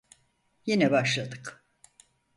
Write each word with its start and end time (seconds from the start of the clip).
Yine 0.65 0.91
başladık. 0.91 1.65